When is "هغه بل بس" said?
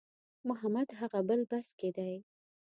0.99-1.67